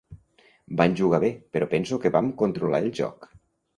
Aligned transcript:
Van 0.79 0.95
jugar 1.01 1.19
bé, 1.25 1.29
però 1.57 1.67
penso 1.75 1.99
que 2.07 2.13
vam 2.17 2.31
controlar 2.43 2.85
el 2.87 2.91
joc. 3.03 3.29